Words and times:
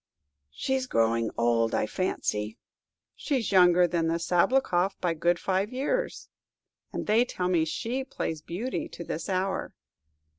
"She's 0.49 0.87
growing 0.87 1.29
old, 1.37 1.75
I 1.75 1.85
fancy." 1.85 2.57
"She's 3.15 3.51
younger 3.51 3.85
than 3.85 4.07
the 4.07 4.17
Sabloukoff 4.17 4.99
by 4.99 5.13
five 5.13 5.19
good 5.19 5.71
years, 5.71 6.27
and 6.91 7.05
they 7.05 7.23
tell 7.23 7.49
me 7.49 7.65
she 7.65 8.03
plays 8.03 8.41
Beauty 8.41 8.89
to 8.89 9.03
this 9.03 9.29
hour." 9.29 9.75